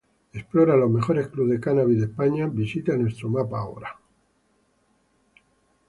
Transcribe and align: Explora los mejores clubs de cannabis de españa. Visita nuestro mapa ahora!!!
Explora 0.33 0.75
los 0.75 0.89
mejores 0.89 1.27
clubs 1.27 1.51
de 1.51 1.59
cannabis 1.59 1.99
de 1.99 2.05
españa. 2.05 2.47
Visita 2.51 2.97
nuestro 2.97 3.29
mapa 3.29 3.59
ahora!!! 3.59 3.99